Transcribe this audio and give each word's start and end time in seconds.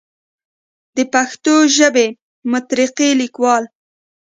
دَ 0.95 0.97
پښتو 1.13 1.55
ژبې 1.77 2.07
مترقي 2.51 3.09
ليکوال 3.19 3.63